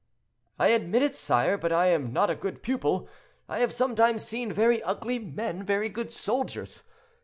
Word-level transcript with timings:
"I 0.57 0.69
admit 0.69 1.03
it, 1.03 1.15
sire, 1.15 1.59
but 1.59 1.71
I 1.71 1.85
am 1.89 2.11
not 2.11 2.31
a 2.31 2.35
good 2.35 2.63
pupil. 2.63 3.07
I 3.47 3.59
have 3.59 3.71
sometimes 3.71 4.23
seen 4.25 4.51
very 4.51 4.81
ugly 4.81 5.19
men 5.19 5.61
very 5.63 5.89
good 5.89 6.11
soldiers. 6.11 6.81